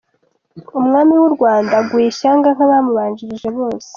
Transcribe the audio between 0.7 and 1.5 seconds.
Umwami w’u